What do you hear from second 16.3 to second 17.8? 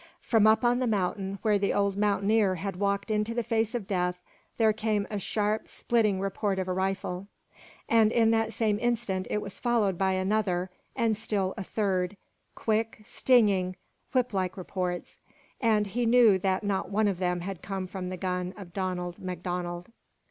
that not one of them had